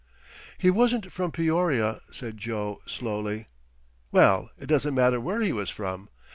[0.57, 3.49] "He wasn't from Peoria," said Joe, slowly.
[4.11, 6.09] "Well, it doesn't matter where he was from.